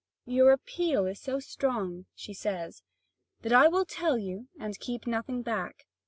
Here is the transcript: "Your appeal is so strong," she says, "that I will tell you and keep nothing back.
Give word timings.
"Your 0.25 0.51
appeal 0.51 1.05
is 1.05 1.19
so 1.21 1.39
strong," 1.39 2.07
she 2.15 2.33
says, 2.33 2.81
"that 3.43 3.53
I 3.53 3.67
will 3.67 3.85
tell 3.85 4.17
you 4.17 4.47
and 4.59 4.79
keep 4.79 5.05
nothing 5.05 5.43
back. 5.43 5.85